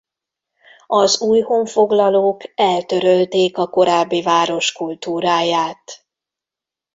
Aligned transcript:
Az 0.87 1.21
új 1.21 1.39
honfoglalók 1.39 2.41
eltörölték 2.55 3.57
a 3.57 3.67
korábbi 3.67 4.21
város 4.21 4.71
kultúráját. 4.71 6.05